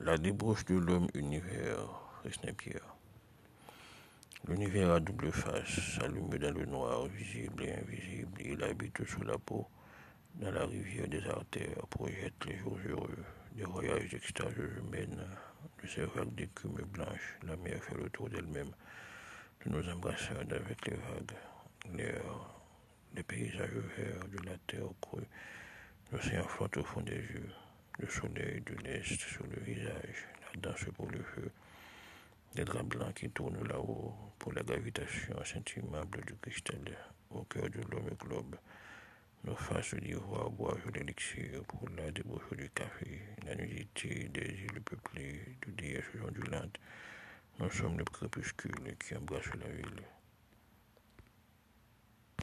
[0.00, 1.88] La débauche de l'homme univers,
[2.58, 2.94] Pierre.
[4.46, 8.42] L'univers a double face, s'allume dans le noir, visible et invisible.
[8.44, 9.66] Il habite sous la peau,
[10.34, 13.24] dans la rivière des artères, projette les jours heureux,
[13.54, 15.26] des voyages d'extase humaines,
[15.82, 17.38] de ces vagues d'écume blanche.
[17.44, 18.72] La mer fait le tour d'elle-même,
[19.64, 21.32] de nos embrassades avec les vagues,
[23.14, 25.26] les paysages verts de la terre crue,
[26.12, 27.50] l'océan flotte au fond des yeux,
[27.98, 31.50] le soleil de l'est sur le visage, la danse pour le feu,
[32.54, 36.96] des draps blancs qui tournent là-haut pour la gravitation scintimmable du cristal
[37.30, 38.56] au cœur de l'homme globe.
[39.44, 45.56] Nos faces d'ivoire boivent l'élixir pour la débauche du café, la nudité des îles peuplées
[45.66, 46.78] de déesses ondulantes.
[47.58, 50.02] Nous sommes le crépuscule qui embrasse la ville.